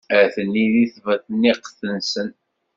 Atni 0.19 0.65
deg 0.73 0.89
tebniqt-nsen. 0.95 2.29